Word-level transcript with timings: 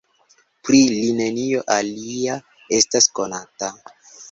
Pri 0.67 0.79
li 0.93 1.11
nenio 1.19 1.61
alia 1.75 2.39
estas 2.81 3.11
konata. 3.21 3.73